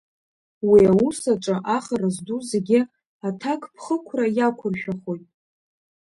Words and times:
Уи 0.69 0.81
аус 0.91 1.19
аҿы 1.33 1.55
ахара 1.77 2.07
зду 2.15 2.39
зегьы 2.49 2.79
аҭакԥхықәра 3.27 4.25
иақәыршәахоит. 4.37 5.25